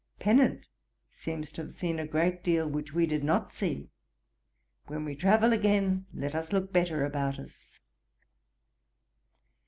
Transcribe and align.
Pennant 0.17 0.65
seems 1.11 1.51
to 1.51 1.61
have 1.61 1.75
seen 1.75 1.99
a 1.99 2.07
great 2.07 2.43
deal 2.43 2.67
which 2.67 2.91
we 2.91 3.05
did 3.05 3.23
not 3.23 3.53
see: 3.53 3.91
when 4.87 5.05
we 5.05 5.15
travel 5.15 5.53
again 5.53 6.07
let 6.11 6.33
us 6.33 6.51
look 6.51 6.73
better 6.73 7.05
about 7.05 7.37
us. 7.37 7.77